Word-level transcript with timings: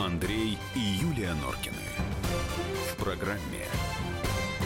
Андрей 0.00 0.58
и 0.74 0.78
Юлия 0.78 1.34
Норкины. 1.34 1.76
В 2.90 2.96
программе 2.96 3.66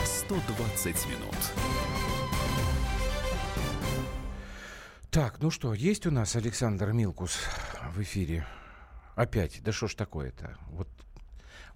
120 0.05 1.07
минут. 1.09 1.37
Так, 5.11 5.41
ну 5.41 5.51
что, 5.51 5.75
есть 5.75 6.07
у 6.07 6.12
нас 6.12 6.37
Александр 6.37 6.93
Милкус 6.93 7.39
в 7.93 8.01
эфире? 8.02 8.47
Опять, 9.16 9.61
да 9.65 9.73
что 9.73 9.89
ж 9.89 9.95
такое-то? 9.95 10.57
Вот 10.69 10.89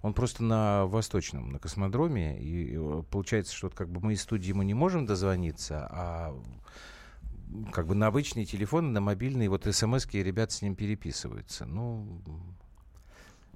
он 0.01 0.13
просто 0.13 0.41
на 0.41 0.85
Восточном, 0.85 1.51
на 1.51 1.59
космодроме, 1.59 2.39
и 2.39 2.77
э, 2.77 3.03
получается, 3.09 3.53
что 3.53 3.69
как 3.69 3.89
бы 3.89 3.99
мы 3.99 4.13
из 4.13 4.21
студии 4.21 4.49
ему 4.49 4.63
не 4.63 4.73
можем 4.73 5.05
дозвониться, 5.05 5.85
а 5.91 6.41
как 7.73 7.87
бы 7.87 7.95
на 7.95 8.07
обычные 8.07 8.45
телефоны, 8.45 8.89
на 8.89 9.01
мобильные, 9.01 9.49
вот 9.49 9.65
смс 9.65 10.07
ребята 10.13 10.53
с 10.53 10.61
ним 10.61 10.75
переписываются. 10.75 11.65
Ну, 11.65 12.21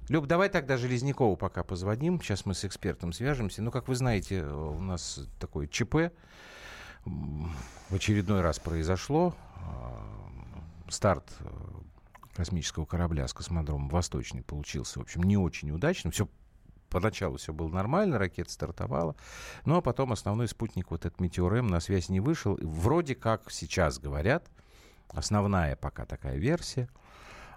Люб, 0.08 0.26
давай 0.26 0.50
тогда 0.50 0.76
Железнякову 0.76 1.36
пока 1.36 1.64
позвоним. 1.64 2.20
Сейчас 2.20 2.44
мы 2.44 2.54
с 2.54 2.64
экспертом 2.64 3.12
свяжемся. 3.12 3.62
Ну, 3.62 3.70
как 3.70 3.88
вы 3.88 3.94
знаете, 3.94 4.44
у 4.44 4.80
нас 4.80 5.20
такое 5.40 5.66
ЧП 5.66 6.12
в 7.04 7.94
очередной 7.94 8.42
раз 8.42 8.58
произошло. 8.58 9.34
А, 9.56 10.06
старт 10.88 11.24
э, 11.40 11.46
космического 12.34 12.84
корабля 12.84 13.26
с 13.26 13.32
космодромом 13.32 13.88
«Восточный» 13.88 14.42
получился, 14.42 14.98
в 14.98 15.02
общем, 15.02 15.22
не 15.22 15.38
очень 15.38 15.70
удачным. 15.70 16.12
Все 16.12 16.28
поначалу 16.90 17.38
все 17.38 17.52
было 17.52 17.68
нормально, 17.68 18.18
ракета 18.18 18.52
стартовала, 18.52 19.16
ну 19.64 19.76
а 19.76 19.80
потом 19.80 20.12
основной 20.12 20.46
спутник, 20.46 20.92
вот 20.92 21.04
этот 21.04 21.18
Метеор 21.18 21.54
М, 21.54 21.66
на 21.66 21.80
связь 21.80 22.08
не 22.08 22.20
вышел. 22.20 22.56
Вроде 22.62 23.16
как 23.16 23.50
сейчас 23.50 23.98
говорят, 23.98 24.46
основная 25.08 25.76
пока 25.76 26.04
такая 26.04 26.36
версия, 26.36 26.88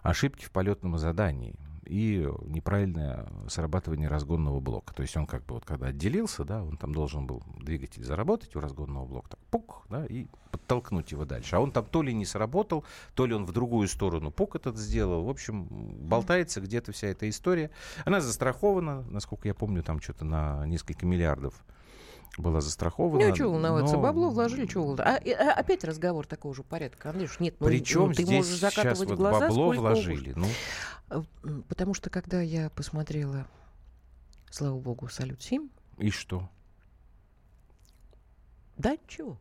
ошибки 0.01 0.45
в 0.45 0.51
полетном 0.51 0.97
задании 0.97 1.55
и 1.87 2.27
неправильное 2.45 3.27
срабатывание 3.47 4.07
разгонного 4.07 4.59
блока. 4.59 4.93
То 4.93 5.01
есть 5.01 5.15
он 5.17 5.25
как 5.25 5.45
бы 5.45 5.55
вот 5.55 5.65
когда 5.65 5.87
отделился, 5.87 6.43
да, 6.43 6.63
он 6.63 6.77
там 6.77 6.93
должен 6.93 7.25
был 7.25 7.43
двигатель 7.59 8.03
заработать 8.03 8.55
у 8.55 8.59
разгонного 8.59 9.05
блока, 9.05 9.29
так 9.31 9.39
пук, 9.51 9.85
да, 9.89 10.05
и 10.05 10.27
подтолкнуть 10.51 11.11
его 11.11 11.25
дальше. 11.25 11.55
А 11.55 11.59
он 11.59 11.71
там 11.71 11.85
то 11.85 12.01
ли 12.01 12.13
не 12.13 12.25
сработал, 12.25 12.83
то 13.15 13.25
ли 13.25 13.33
он 13.33 13.45
в 13.45 13.51
другую 13.51 13.87
сторону 13.87 14.31
пук 14.31 14.55
этот 14.55 14.77
сделал. 14.77 15.23
В 15.23 15.29
общем, 15.29 15.67
болтается 15.67 16.61
где-то 16.61 16.91
вся 16.91 17.07
эта 17.07 17.29
история. 17.29 17.71
Она 18.05 18.21
застрахована, 18.21 19.03
насколько 19.09 19.47
я 19.47 19.53
помню, 19.53 19.83
там 19.83 20.01
что-то 20.01 20.25
на 20.25 20.65
несколько 20.65 21.05
миллиардов 21.05 21.63
была 22.37 22.61
застрахована. 22.61 23.27
Ну, 23.27 23.35
что 23.35 23.49
волноваться, 23.49 23.95
но... 23.95 24.01
бабло 24.01 24.29
вложили, 24.29 24.67
что 24.67 24.81
волноваться. 24.81 25.21
А, 25.25 25.49
а, 25.49 25.53
опять 25.53 25.83
разговор 25.83 26.27
такого 26.27 26.53
же 26.53 26.63
порядка. 26.63 27.09
Андрюш, 27.09 27.39
нет, 27.39 27.55
ну, 27.59 27.67
Причем 27.67 28.07
ну, 28.07 28.13
ты 28.13 28.23
здесь 28.23 28.37
можешь 28.37 28.59
закатывать 28.59 28.97
сейчас 28.97 29.09
вот 29.09 29.17
глаза, 29.17 29.47
бабло 29.47 29.71
вложили. 29.71 30.33
Ну. 30.35 30.47
А, 31.09 31.23
потому 31.67 31.93
что, 31.93 32.09
когда 32.09 32.41
я 32.41 32.69
посмотрела, 32.69 33.47
слава 34.51 34.79
богу, 34.79 35.07
«Салют-7». 35.07 35.69
И 35.97 36.09
что? 36.09 36.49
Да, 38.77 38.97
чего? 39.07 39.39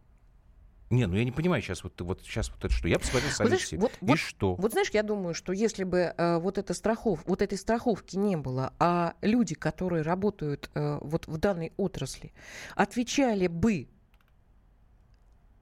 Не, 0.89 1.07
ну 1.07 1.17
я 1.17 1.25
не 1.25 1.33
понимаю 1.33 1.63
сейчас 1.63 1.83
вот, 1.83 2.01
вот 2.01 2.23
сейчас 2.23 2.49
вот 2.51 2.65
это 2.65 2.73
что. 2.73 2.87
Я 2.87 2.99
посмотрел 2.99 3.31
с 3.31 3.39
вот, 3.41 3.51
вот, 3.51 3.93
и 4.01 4.07
вот, 4.07 4.19
что? 4.19 4.55
Вот 4.55 4.73
знаешь, 4.73 4.91
я 4.91 5.03
думаю, 5.03 5.35
что 5.35 5.53
если 5.53 5.83
бы 5.83 6.15
э, 6.17 6.39
вот, 6.39 6.59
эта 6.59 6.75
страхов, 6.75 7.21
вот 7.27 7.43
этой 7.43 7.59
страховки 7.59 8.17
не 8.17 8.37
было, 8.37 8.73
а 8.79 9.15
люди, 9.21 9.57
которые 9.57 10.03
работают 10.03 10.71
э, 10.75 10.99
вот 11.01 11.27
в 11.27 11.39
данной 11.39 11.73
отрасли, 11.77 12.33
отвечали 12.77 13.49
бы 13.49 13.89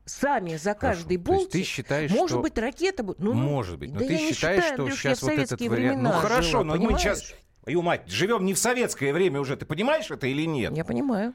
сами 0.04 0.56
за 0.56 0.74
каждый 0.74 1.16
болт. 1.16 1.50
ты 1.50 1.62
считаешь, 1.62 2.10
может 2.10 2.30
что... 2.30 2.42
быть, 2.42 2.58
ракета 2.58 3.02
будет. 3.02 3.18
Ну, 3.18 3.32
ну, 3.32 3.40
может 3.40 3.78
быть. 3.78 3.92
Но 3.92 4.00
да 4.00 4.06
ты 4.06 4.18
считаешь, 4.18 4.36
считаю, 4.36 4.62
что 4.62 4.82
Андрюш, 4.82 5.00
сейчас 5.00 5.22
вот 5.22 5.32
этот 5.32 5.60
вариант. 5.60 6.02
Ну 6.02 6.10
хорошо, 6.10 6.50
жила, 6.50 6.64
но 6.64 6.72
понимаешь? 6.74 6.92
мы 6.92 6.98
сейчас. 6.98 7.34
Ю, 7.66 7.80
мать, 7.80 8.02
живем 8.08 8.44
не 8.44 8.52
в 8.52 8.58
советское 8.58 9.14
время 9.14 9.40
уже. 9.40 9.56
Ты 9.56 9.64
понимаешь 9.64 10.10
это 10.10 10.26
или 10.26 10.44
нет? 10.46 10.76
Я 10.76 10.84
понимаю. 10.84 11.34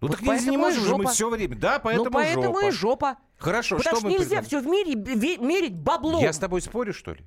Ну 0.00 0.08
вот 0.08 0.18
так 0.18 0.40
не 0.42 0.56
можем 0.56 0.84
же 0.84 0.96
мы 0.96 1.06
все 1.06 1.28
время. 1.28 1.56
Да, 1.56 1.78
поэтому 1.78 2.04
ну, 2.04 2.10
поэтому 2.10 2.54
жопа. 2.54 2.66
и 2.66 2.70
жопа. 2.70 3.16
Хорошо, 3.36 3.76
Потому 3.78 3.96
что, 3.96 4.08
что 4.08 4.08
мы 4.08 4.18
нельзя 4.18 4.42
все 4.42 4.60
в 4.60 4.66
мире 4.66 4.94
мерить 4.94 5.76
баблом. 5.76 6.22
Я 6.22 6.32
с 6.32 6.38
тобой 6.38 6.60
спорю, 6.60 6.92
что 6.92 7.14
ли? 7.14 7.24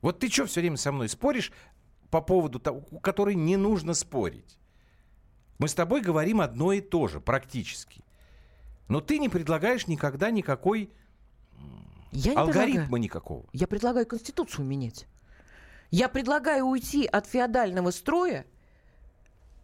Вот 0.00 0.18
ты 0.18 0.30
что 0.30 0.46
все 0.46 0.60
время 0.60 0.76
со 0.76 0.92
мной 0.92 1.08
споришь 1.08 1.52
по 2.10 2.22
поводу 2.22 2.58
того, 2.58 2.80
который 3.02 3.34
не 3.34 3.56
нужно 3.56 3.94
спорить? 3.94 4.58
Мы 5.58 5.68
с 5.68 5.74
тобой 5.74 6.00
говорим 6.00 6.40
одно 6.40 6.72
и 6.72 6.80
то 6.80 7.06
же, 7.06 7.20
практически. 7.20 8.02
Но 8.88 9.02
ты 9.02 9.18
не 9.18 9.28
предлагаешь 9.28 9.86
никогда 9.86 10.30
никакой 10.30 10.90
я 12.12 12.32
не 12.32 12.36
алгоритма 12.36 12.82
предлагаю. 12.82 13.02
никакого. 13.02 13.46
Я 13.52 13.66
предлагаю 13.66 14.06
Конституцию 14.06 14.64
менять. 14.64 15.06
Я 15.90 16.08
предлагаю 16.08 16.64
уйти 16.64 17.06
от 17.06 17.26
феодального 17.26 17.90
строя 17.90 18.46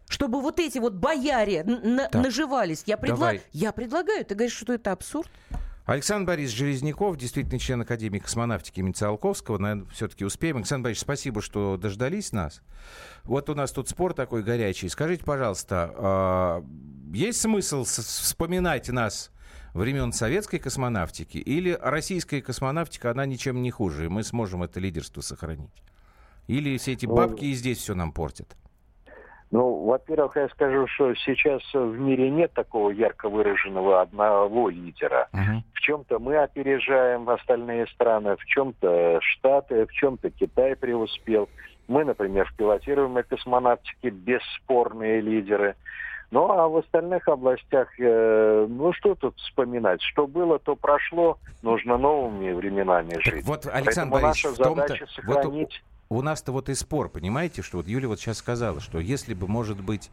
чтобы 0.07 0.41
вот 0.41 0.59
эти 0.59 0.79
вот 0.79 0.93
бояре 0.93 1.63
на- 1.63 2.09
наживались. 2.13 2.83
Я, 2.85 2.97
предла... 2.97 3.33
я 3.51 3.71
предлагаю. 3.71 4.25
Ты 4.25 4.35
говоришь, 4.35 4.57
что 4.57 4.73
это 4.73 4.91
абсурд? 4.91 5.29
Александр 5.85 6.27
Борис 6.27 6.51
Железняков, 6.51 7.15
действительно 7.15 7.59
член 7.59 7.81
Академии 7.81 8.19
космонавтики 8.19 8.79
имени 8.79 8.91
Циолковского. 8.91 9.57
Наверное, 9.57 9.89
все-таки 9.89 10.25
успеем. 10.25 10.57
Александр 10.57 10.85
Борисович, 10.85 11.03
спасибо, 11.03 11.41
что 11.41 11.77
дождались 11.77 12.33
нас. 12.33 12.61
Вот 13.23 13.49
у 13.49 13.55
нас 13.55 13.71
тут 13.71 13.87
спор 13.87 14.13
такой 14.13 14.43
горячий. 14.43 14.89
Скажите, 14.89 15.23
пожалуйста, 15.23 15.93
а, 15.95 16.65
есть 17.13 17.39
смысл 17.39 17.85
вспоминать 17.85 18.89
нас 18.89 19.31
времен 19.73 20.11
советской 20.11 20.59
космонавтики 20.59 21.37
или 21.37 21.77
российская 21.81 22.41
космонавтика, 22.41 23.11
она 23.11 23.25
ничем 23.25 23.61
не 23.61 23.71
хуже, 23.71 24.05
и 24.05 24.09
мы 24.09 24.23
сможем 24.23 24.63
это 24.63 24.81
лидерство 24.81 25.21
сохранить? 25.21 25.71
Или 26.47 26.77
все 26.77 26.93
эти 26.93 27.05
бабки 27.05 27.45
и 27.45 27.53
здесь 27.53 27.77
все 27.77 27.95
нам 27.95 28.11
портят? 28.11 28.57
Ну, 29.49 29.85
во-первых, 29.85 30.35
я 30.35 30.49
скажу, 30.49 30.87
что 30.87 31.15
сейчас 31.15 31.61
в 31.73 31.97
мире 31.97 32.29
нет 32.29 32.51
такого 32.53 32.89
ярко 32.89 33.29
выраженного 33.29 34.01
одного 34.01 34.67
лидера. 34.69 35.29
Uh-huh. 35.33 35.61
В 35.73 35.79
чем-то 35.79 36.19
мы 36.19 36.35
опережаем 36.37 37.29
остальные 37.29 37.87
страны, 37.87 38.35
в 38.35 38.45
чем-то 38.45 39.19
Штаты, 39.21 39.85
в 39.85 39.93
чем-то 39.93 40.31
Китай 40.31 40.75
преуспел. 40.75 41.47
Мы, 41.87 42.03
например, 42.03 42.45
в 42.51 42.55
пилотируемой 42.57 43.23
космонавтике 43.23 44.09
бесспорные 44.09 45.21
лидеры. 45.21 45.75
Ну, 46.29 46.51
а 46.51 46.67
в 46.67 46.75
остальных 46.75 47.25
областях, 47.29 47.87
э, 47.99 48.65
ну, 48.67 48.91
что 48.91 49.15
тут 49.15 49.37
вспоминать? 49.37 50.01
Что 50.01 50.27
было, 50.27 50.59
то 50.59 50.75
прошло. 50.75 51.37
Нужно 51.61 51.97
новыми 51.97 52.51
временами 52.51 53.13
жить. 53.23 53.35
Так 53.35 53.43
вот, 53.45 53.65
Александр 53.71 54.11
Поэтому 54.11 54.27
наша 54.27 54.51
задача 54.51 55.07
сохранить... 55.07 55.81
Вот 55.81 55.96
у 56.09 56.21
нас-то 56.21 56.51
вот 56.51 56.69
и 56.69 56.75
спор, 56.75 57.09
понимаете, 57.09 57.61
что 57.61 57.77
вот 57.77 57.87
Юля 57.87 58.07
вот 58.07 58.19
сейчас 58.19 58.37
сказала, 58.37 58.79
что 58.79 58.99
если 58.99 59.33
бы, 59.33 59.47
может 59.47 59.81
быть, 59.81 60.09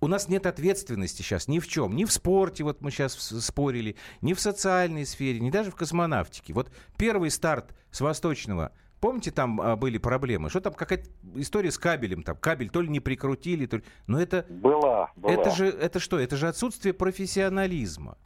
у 0.00 0.08
нас 0.08 0.28
нет 0.28 0.46
ответственности 0.46 1.22
сейчас 1.22 1.48
ни 1.48 1.58
в 1.58 1.68
чем. 1.68 1.94
Ни 1.94 2.04
в 2.04 2.12
спорте, 2.12 2.64
вот 2.64 2.80
мы 2.80 2.90
сейчас 2.90 3.14
спорили, 3.14 3.96
ни 4.22 4.32
в 4.32 4.40
социальной 4.40 5.06
сфере, 5.06 5.40
ни 5.40 5.50
даже 5.50 5.70
в 5.70 5.76
космонавтике. 5.76 6.52
Вот 6.52 6.70
первый 6.96 7.30
старт 7.30 7.74
с 7.90 8.00
Восточного, 8.00 8.72
помните, 9.00 9.30
там 9.30 9.60
а, 9.60 9.76
были 9.76 9.98
проблемы? 9.98 10.48
Что 10.48 10.60
там 10.60 10.72
какая-то 10.72 11.08
история 11.34 11.70
с 11.70 11.78
кабелем? 11.78 12.22
Там 12.22 12.36
кабель 12.36 12.70
то 12.70 12.80
ли 12.80 12.88
не 12.88 13.00
прикрутили, 13.00 13.66
то 13.66 13.76
ли... 13.76 13.84
Но 14.06 14.20
это... 14.20 14.46
Была, 14.48 15.12
была. 15.16 15.32
Это 15.32 15.50
же, 15.50 15.66
это 15.66 16.00
что? 16.00 16.18
Это 16.18 16.36
же 16.36 16.48
отсутствие 16.48 16.94
профессионализма. 16.94 18.16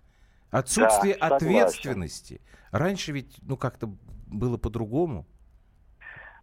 Отсутствие 0.50 1.16
да, 1.18 1.26
ответственности. 1.26 2.40
Раньше 2.70 3.12
ведь, 3.12 3.36
ну, 3.42 3.56
как-то 3.56 3.92
было 4.26 4.56
по-другому. 4.56 5.26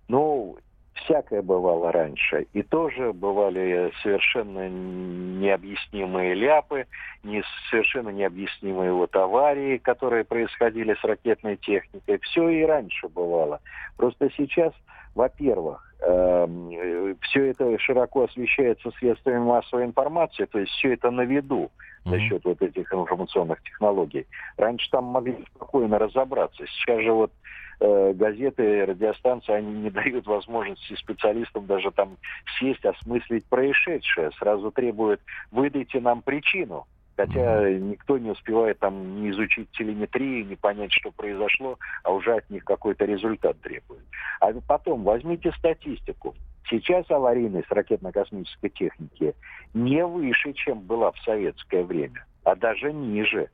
Ну, 0.07 0.57
всякое 0.93 1.41
бывало 1.41 1.91
раньше. 1.91 2.47
И 2.53 2.63
тоже 2.63 3.13
бывали 3.13 3.91
совершенно 4.01 4.69
необъяснимые 4.69 6.33
ляпы, 6.33 6.85
не, 7.23 7.43
совершенно 7.69 8.09
необъяснимые 8.09 8.91
вот 8.91 9.15
аварии, 9.15 9.77
которые 9.77 10.23
происходили 10.23 10.95
с 10.95 11.03
ракетной 11.03 11.57
техникой. 11.57 12.19
Все 12.21 12.50
и 12.50 12.63
раньше 12.63 13.07
бывало. 13.07 13.59
Просто 13.97 14.30
сейчас, 14.38 14.74
во-первых, 15.15 15.94
э, 16.01 17.15
все 17.21 17.50
это 17.50 17.77
широко 17.80 18.24
освещается 18.24 18.91
средствами 19.00 19.39
массовой 19.39 19.85
информации, 19.85 20.45
то 20.45 20.59
есть 20.59 20.71
все 20.74 20.94
это 20.94 21.12
на 21.12 21.21
виду 21.21 21.71
за 22.06 22.19
счет 22.19 22.45
вот 22.45 22.62
этих 22.62 22.94
информационных 22.94 23.62
технологий. 23.63 24.27
Раньше 24.57 24.89
там 24.91 25.06
могли 25.06 25.44
спокойно 25.56 25.97
разобраться. 25.97 26.63
Сейчас 26.68 27.01
же 27.01 27.12
вот 27.12 27.31
газеты, 27.80 28.86
радиостанции, 28.86 29.54
они 29.54 29.72
не 29.74 29.89
дают 29.89 30.25
возможности 30.25 30.95
специалистам 30.95 31.66
даже 31.66 31.92
там 31.92 32.18
сесть, 32.60 32.86
осмыслить 32.86 33.45
происшедшее. 33.45 34.31
Сразу 34.39 34.72
требуют, 34.72 35.22
выдайте 35.51 36.00
нам 36.00 36.22
причину. 36.22 36.86
Хотя 37.18 37.69
никто 37.72 38.18
не 38.18 38.31
успевает 38.31 38.80
там 38.80 39.22
не 39.22 39.30
изучить 39.30 39.72
телеметрию, 39.72 40.45
не 40.45 40.57
понять, 40.57 40.92
что 40.92 41.12
произошло, 41.12 41.77
а 42.04 42.12
уже 42.12 42.36
от 42.36 42.50
них 42.50 42.66
какой-то 42.66 43.06
результат 43.06 43.60
требует. 43.62 44.04
А 44.42 44.51
потом 44.68 45.04
возьмите 45.04 45.54
статистику. 45.54 46.36
Сейчас 46.69 47.10
аварийность 47.10 47.71
ракетно-космической 47.71 48.69
техники 48.69 49.33
не 49.74 50.06
выше, 50.06 50.51
чем 50.54 50.81
была 50.81 51.12
в 51.12 51.18
советское 51.19 51.83
время, 51.83 52.25
а 52.44 52.56
даже 52.56 52.92
ниже. 52.92 53.50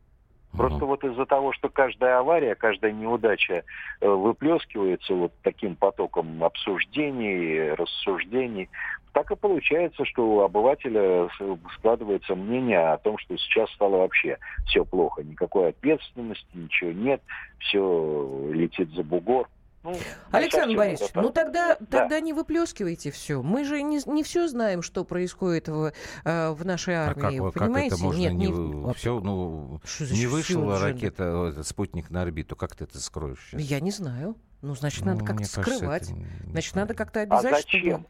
Просто 0.58 0.86
вот 0.86 1.04
из-за 1.04 1.26
того, 1.26 1.54
что 1.54 1.70
каждая 1.70 2.20
авария, 2.20 2.56
каждая 2.56 2.92
неудача 2.92 3.64
э, 4.02 4.08
выплескивается 4.08 5.14
вот 5.14 5.32
таким 5.44 5.76
потоком 5.76 6.44
обсуждений, 6.44 7.72
рассуждений, 7.72 8.70
так 9.14 9.32
и 9.32 9.36
получается, 9.36 10.06
что 10.06 10.28
у 10.28 10.40
обывателя 10.42 11.30
складывается 11.78 12.36
мнение 12.36 12.80
о 12.80 12.98
том, 12.98 13.18
что 13.18 13.38
сейчас 13.38 13.70
стало 13.72 13.98
вообще 13.98 14.38
все 14.68 14.86
плохо. 14.86 15.24
Никакой 15.24 15.70
ответственности, 15.70 16.46
ничего 16.54 16.92
нет, 16.92 17.22
все 17.60 18.50
летит 18.52 18.90
за 18.92 19.04
бугор. 19.04 19.48
Ну, 19.84 19.98
Александр 20.30 20.78
Борисович, 20.78 21.12
ну 21.16 21.32
тогда, 21.32 21.76
да. 21.80 22.02
тогда 22.02 22.20
не 22.20 22.34
выплескивайте 22.34 23.10
все. 23.10 23.42
Мы 23.42 23.64
же 23.64 23.82
не, 23.82 24.00
не 24.06 24.24
все 24.24 24.48
знаем, 24.48 24.84
что 24.84 25.04
происходит 25.04 25.70
в, 25.70 25.92
э, 26.24 26.52
в 26.52 26.66
нашей 26.66 26.94
армии. 26.94 27.40
А 27.40 27.52
как, 27.52 27.54
понимаете? 27.54 27.90
как 27.90 27.98
это 27.98 28.04
можно 28.04 28.20
Нет, 28.20 28.34
не, 28.34 28.48
не... 28.48 28.94
все, 28.94 29.20
ну, 29.20 29.82
не 30.00 30.28
вышла 30.28 30.80
ракета, 30.80 31.48
этот 31.52 31.66
спутник 31.66 32.12
на 32.12 32.22
орбиту. 32.22 32.56
Как 32.56 32.76
ты 32.76 32.84
это 32.84 33.00
скроешь 33.00 33.40
сейчас? 33.50 33.62
Я 33.62 33.80
не 33.80 33.92
знаю. 33.92 34.36
Ну, 34.62 34.76
значит, 34.76 35.04
ну, 35.04 35.14
надо 35.14 35.26
как-то 35.26 35.46
скрывать. 35.46 36.08
Кажется, 36.10 36.16
значит, 36.46 36.76
надо 36.76 36.94
как-то 36.94 37.22
обязать, 37.22 37.54
а 37.54 37.56
зачем? 37.56 37.82
чтобы... 37.82 38.06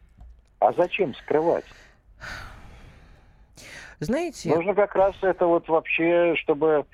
А 0.59 0.73
зачем 0.73 1.15
скрывать? 1.15 1.65
Знаете... 4.01 4.53
Нужно 4.53 4.75
как 4.75 4.93
раз 4.95 5.15
это 5.21 5.45
вот 5.45 5.69
вообще, 5.69 6.35
чтобы 6.35 6.85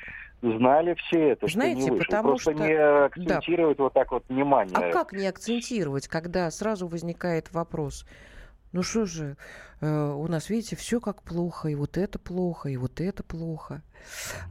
знали 0.42 0.96
все 0.96 1.30
это, 1.30 1.48
Знаете, 1.48 1.82
что 1.82 1.90
не 1.90 1.98
вышло. 1.98 2.06
потому 2.06 2.30
Просто 2.30 2.54
что... 2.54 2.64
не 2.64 2.74
акцентировать 2.74 3.78
да. 3.78 3.84
вот 3.84 3.94
так 3.94 4.12
вот 4.12 4.24
внимание. 4.30 4.76
А 4.76 4.92
как 4.92 5.14
не 5.14 5.28
акцентировать, 5.28 6.08
когда 6.08 6.50
сразу 6.52 6.88
возникает 6.88 7.52
вопрос? 7.54 8.06
Ну 8.74 8.84
что 8.84 9.06
же, 9.06 9.38
э, 9.80 10.12
у 10.12 10.28
нас, 10.28 10.50
видите, 10.50 10.76
все 10.76 11.00
как 11.00 11.24
плохо, 11.24 11.70
и 11.70 11.76
вот 11.76 11.98
это 11.98 12.20
плохо, 12.20 12.70
и 12.70 12.78
вот 12.78 13.00
это 13.00 13.24
плохо. 13.24 13.82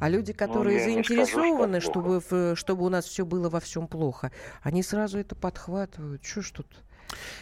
А 0.01 0.09
люди, 0.09 0.33
ну, 0.33 0.39
которые 0.39 0.79
ну, 0.79 0.85
заинтересованы, 0.85 1.81
скажу, 1.81 2.21
чтобы, 2.21 2.57
чтобы 2.57 2.85
у 2.85 2.89
нас 2.89 3.05
все 3.05 3.25
было 3.25 3.51
во 3.51 3.61
всем 3.61 3.87
плохо, 3.87 4.33
они 4.63 4.83
сразу 4.83 5.19
это 5.19 5.37
подхватывают. 5.37 6.25
Что 6.25 6.43
ж 6.43 6.51
тут? 6.51 6.67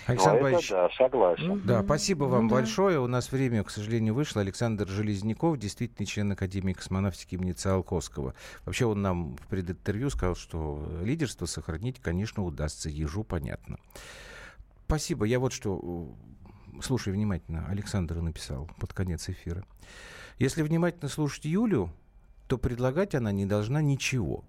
Александр 0.06 0.37
ну, 0.37 0.43
Борисович, 0.43 0.70
да, 0.70 0.88
согласен. 0.90 1.62
Да, 1.64 1.82
спасибо 1.82 2.25
вам 2.25 2.44
ну, 2.44 2.50
да. 2.50 2.55
большое. 2.56 3.00
У 3.00 3.06
нас 3.06 3.32
время, 3.32 3.64
к 3.64 3.70
сожалению, 3.70 4.14
вышло. 4.14 4.43
Александр 4.43 4.87
Железняков, 4.87 5.58
действительно 5.58 6.06
член 6.06 6.32
Академии 6.32 6.75
космонавтики 6.75 7.34
имени 7.37 7.52
Циолковского. 7.52 8.34
Вообще 8.64 8.87
он 8.87 9.00
нам 9.00 9.37
в 9.37 9.46
прединтервью 9.46 10.11
сказал, 10.11 10.34
что 10.34 10.87
лидерство 11.02 11.46
сохранить, 11.46 12.00
конечно, 12.00 12.44
удастся. 12.44 12.90
Ежу 12.90 13.25
понятно. 13.25 13.78
Спасибо. 14.87 15.25
Я 15.25 15.38
вот 15.38 15.52
что... 15.52 16.14
Слушай 16.82 17.12
внимательно. 17.12 17.67
Александр 17.69 18.17
написал 18.17 18.69
под 18.78 18.93
конец 18.93 19.28
эфира. 19.28 19.64
Если 20.38 20.62
внимательно 20.62 21.08
слушать 21.08 21.44
Юлю, 21.44 21.90
то 22.49 22.58
предлагать 22.58 23.14
она 23.14 23.32
не 23.32 23.46
должна 23.46 23.81
ничего. 23.81 24.44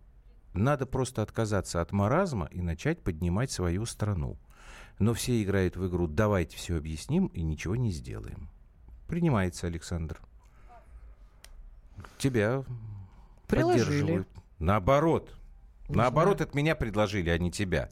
Надо 0.53 0.85
просто 0.85 1.21
отказаться 1.21 1.81
от 1.81 1.91
маразма 1.91 2.50
и 2.51 2.61
начать 2.61 3.01
поднимать 3.01 3.51
свою 3.51 3.85
страну 3.85 4.38
но 5.00 5.13
все 5.13 5.42
играют 5.42 5.75
в 5.75 5.88
игру 5.88 6.07
«давайте 6.07 6.57
все 6.57 6.77
объясним 6.77 7.27
и 7.27 7.42
ничего 7.42 7.75
не 7.75 7.92
сделаем». 7.92 8.50
Принимается, 9.07 9.68
Александр. 9.68 10.19
Тебя 12.18 12.63
поддерживают. 13.47 14.27
Наоборот. 14.59 15.33
Не 15.89 15.97
Наоборот, 15.97 16.38
знаю. 16.38 16.50
от 16.50 16.56
меня 16.56 16.75
предложили, 16.75 17.30
а 17.30 17.38
не 17.38 17.51
тебя. 17.51 17.89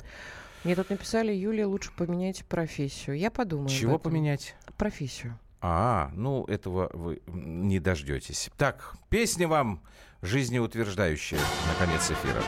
Мне 0.63 0.75
тут 0.75 0.89
написали, 0.89 1.31
Юлия, 1.33 1.65
лучше 1.65 1.91
поменяйте 1.95 2.44
профессию. 2.45 3.17
Я 3.17 3.29
подумаю. 3.29 3.69
Чего 3.69 4.00
поменять? 4.00 4.55
Профессию. 4.77 5.38
А, 5.61 6.11
ну 6.13 6.45
этого 6.45 6.89
вы 6.94 7.21
не 7.27 7.79
дождетесь. 7.79 8.50
Так, 8.57 8.95
песня 9.09 9.47
вам 9.47 9.81
жизнеутверждающая 10.21 11.39
на 11.39 11.85
конец 11.85 12.09
эфира. 12.09 12.41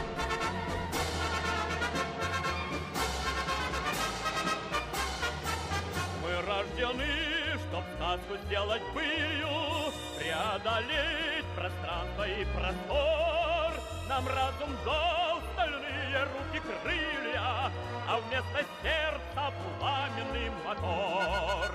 Нам 14.16 14.28
разум 14.30 14.70
дал 14.86 15.42
стальные 15.52 16.24
руки 16.24 16.62
крылья, 16.62 17.70
А 18.08 18.18
вместо 18.20 18.64
сердца 18.82 19.54
пламенный 19.78 20.50
мотор. 20.64 21.70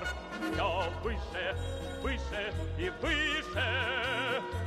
Все 0.51 0.91
выше, 1.03 1.55
выше 2.01 2.53
и 2.79 2.89
выше 2.99 4.60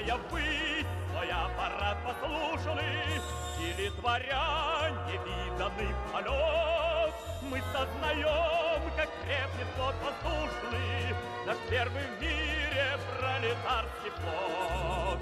Бросая 0.00 0.16
ввысь 0.30 0.86
свой 1.12 1.30
аппарат 1.30 1.98
послушный, 2.04 3.20
или 3.60 3.90
творя 4.00 4.90
невиданный 5.06 5.94
полет, 6.12 7.14
Мы 7.42 7.60
сознаем, 7.72 8.82
как 8.96 9.08
крепнет 9.22 9.66
флот 9.76 9.94
воздушный, 10.02 11.14
Наш 11.46 11.56
первый 11.68 12.02
в 12.02 12.22
мире 12.22 12.98
пролетарский 13.18 14.10
флот. 14.16 15.18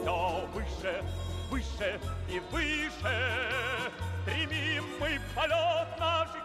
Все 0.00 0.48
выше, 0.54 1.04
выше 1.50 2.00
и 2.28 2.40
выше. 2.50 3.92
Стремим 4.22 4.84
мы 4.98 5.20
полет 5.34 6.00
наших 6.00 6.41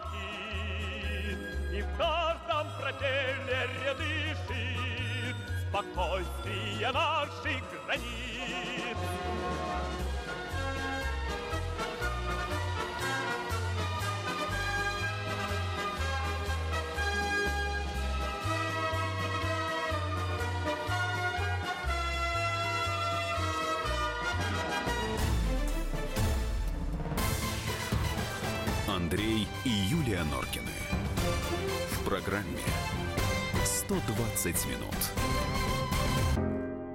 Спокойствие 5.78 6.90
наших 6.90 7.62
границ. 7.86 8.96
Андрей 28.88 29.46
и 29.64 29.68
Юлия 29.68 30.24
Норкины. 30.24 30.72
В 31.92 32.04
программе 32.04 32.58
120 33.64 34.66
минут. 34.66 35.57